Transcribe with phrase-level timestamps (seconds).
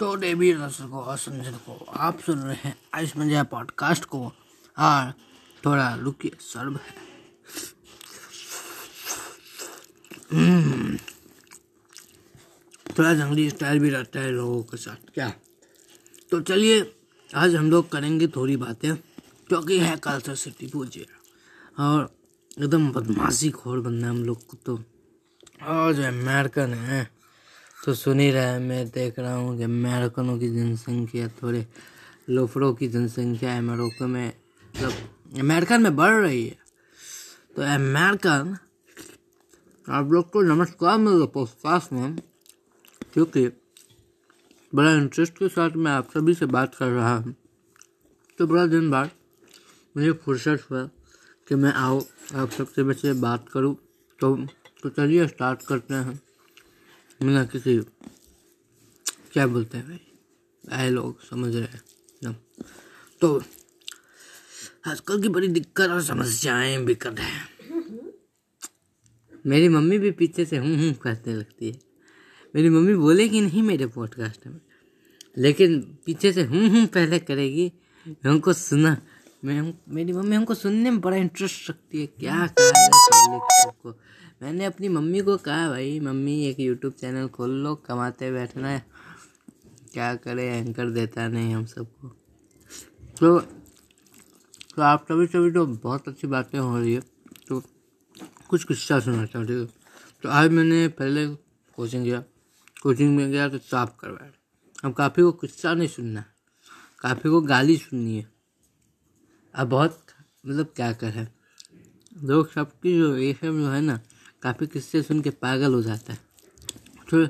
[0.00, 4.32] तो देवी दर्शकों और संजय आप सुन रहे हैं आयुष मंजा पॉडकास्ट को।
[4.78, 5.12] और
[5.66, 6.94] थोड़ा रुकिए, सर्व है।
[10.32, 10.96] हम्म।
[12.98, 15.32] थोड़ा जंगली स्टाइल भी रहता है लोगों के साथ, क्या?
[16.30, 16.96] तो चलिए,
[17.34, 18.96] आज हम लोग करेंगे थोड़ी बातें,
[19.48, 21.04] क्योंकि है कल सरस्वती पूजा।
[21.84, 22.14] और
[22.58, 24.84] एकदम बदमाशी खोर बनना है हम लोग को तो।
[25.62, 27.19] और जो अमेरिकन है
[27.84, 31.66] तो सुन ही रहे मैं देख रहा हूँ कि अमेरिकनों की जनसंख्या, थोड़े
[32.28, 36.58] लोफरों की जनसंख्या अमेरिका में। मतलब अमेरिकन में बढ़ रही है।
[37.56, 38.56] तो अमेरिकन,
[39.88, 42.16] आप लोग को नमस्कार मेरे पॉडकास्ट में,
[43.12, 43.48] क्योंकि
[44.74, 47.34] बड़ा इंटरेस्ट के साथ मैं आप सभी से बात कर रहा हूँ।
[48.38, 49.10] तो बड़ा दिन बाद
[49.96, 50.88] मुझे फुर्सत हुआ
[51.48, 52.02] कि मैं आओ
[52.34, 53.76] आप सबसे बच्चे बात करूँ।
[54.20, 54.36] तो
[54.82, 56.20] तो चलिए स्टार्ट करते हैं।
[57.20, 57.76] बिना किसी
[59.32, 60.00] क्या बोलते हैं भाई?
[60.64, 62.34] आए लोग, समझ रहे हैं
[63.20, 63.36] तो
[64.86, 67.48] आजकल की बड़ी दिक्कत और समस्याएँ बिकट है।
[69.44, 71.78] मेरी मम्मी भी पीछे से हूँ हूँ कहते लगती है।
[72.54, 74.60] मेरी मम्मी बोलेगी नहीं मेरे पॉडकास्ट में,
[75.38, 77.70] लेकिन पीछे से हूँ हूँ पहले करेगी।
[78.24, 78.96] हमको सुना
[79.44, 84.00] मैं मेरी मम्मी हमको सुनने में बड़ा इंटरेस्ट रखती है। क्या कहा को।
[84.42, 88.86] मैंने अपनी मम्मी को कहा, भाई, मम्मी, एक यूट्यूब चैनल खोल लो, कमाते बैठना है।
[89.92, 92.08] क्या करे एंकर देता नहीं हम सबको।
[93.20, 93.40] तो
[94.76, 97.00] तो आप सभी सभी तो बहुत अच्छी बातें हो रही है।
[97.48, 97.62] तो
[98.48, 99.66] कुछ किस्सा सुना चाहते है।
[100.22, 101.26] तो आज मैंने पहले
[101.76, 102.24] कोचिंग गया
[102.82, 104.32] कोचिंग में गया तो साफ़ करवाया।
[104.84, 106.24] अब काफ़ी को किस्सा नहीं सुनना।
[106.98, 108.39] काफ़ी को गाली सुननी है।
[109.54, 109.98] अब बहुत
[110.44, 111.26] मतलब क्या करें?
[112.22, 113.98] लोग सबकी जो ये सब जो है ना,
[114.42, 116.18] काफ़ी किस्से सुन के पागल हो जाता है।
[117.10, 117.26] तो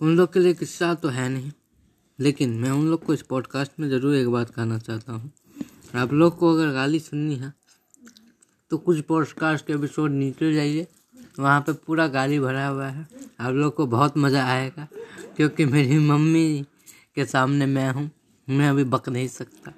[0.00, 1.50] उन लोग के लिए किस्सा तो है नहीं,
[2.18, 5.30] लेकिन मैं उन लोग को इस पॉडकास्ट में ज़रूर एक बात कहना चाहता हूँ।
[5.94, 7.52] आप लोग को अगर गाली सुननी है
[8.70, 10.86] तो कुछ पॉडकास्ट के एपिसोड नीचे जाइए,
[11.38, 13.06] वहाँ पे पूरा गाली भरा हुआ है।
[13.40, 14.86] आप लोग को बहुत मज़ा आएगा,
[15.36, 16.64] क्योंकि मेरी मम्मी
[17.14, 18.10] के सामने मैं हूँ,
[18.48, 19.72] मैं अभी बक नहीं सकता।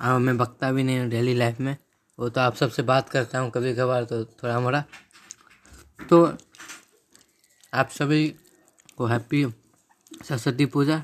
[0.00, 1.76] और मैं बकता भी नहीं हूँ डेली लाइफ में।
[2.18, 4.82] वो तो आप सबसे बात करता हूँ कभी कभार तो थोड़ा मोड़ा।
[6.00, 6.24] तो
[7.72, 8.28] आप सभी
[8.96, 9.44] को हैप्पी
[10.24, 11.02] सरस्वती पूजा।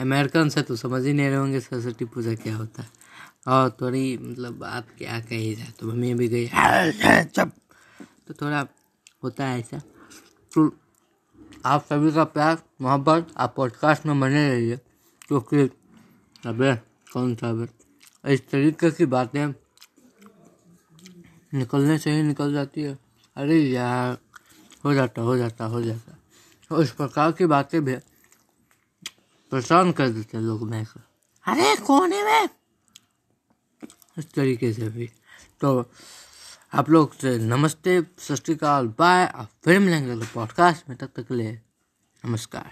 [0.00, 2.88] अमेरिकन से तो समझ ही नहीं रहे होंगे सरस्वती पूजा क्या होता है।
[3.48, 6.46] और थोड़ी मतलब बात क्या कही जाए तो मम्मी भी गई
[7.34, 7.50] जब
[8.28, 8.66] तो थोड़ा
[9.22, 9.78] होता है ऐसा।
[10.52, 10.70] तो
[11.66, 14.76] आप सभी का प्यार, मोहब्बत, आप पॉडकास्ट में बने रहिए,
[15.28, 15.68] क्योंकि
[16.46, 16.74] अबे,
[17.12, 17.66] कौन सा अबे?
[18.28, 19.46] इस तरीके की बातें
[21.54, 22.98] निकलने से ही निकल जाती है।
[23.36, 24.18] अरे यार,
[24.84, 26.18] हो जाता हो जाता हो जाता।
[26.68, 27.96] तो इस प्रकार की बातें भी
[29.50, 30.86] परेशान कर देते हैं लोग मैं
[31.46, 32.48] अरे कौन है मैं
[34.18, 35.10] इस तरीके से भी।
[35.60, 35.90] तो
[36.74, 41.52] आप लोग से नमस्ते, सत श्रीकाल बाय। फिर मिलेंगे पॉडकास्ट में, तब तक ले
[42.24, 42.68] नमस्कार।